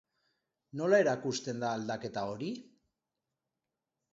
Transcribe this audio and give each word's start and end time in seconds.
Nola 0.79 0.99
erakusten 1.03 1.61
da 1.65 1.69
aldaketa 1.81 2.25
hori? 2.33 2.51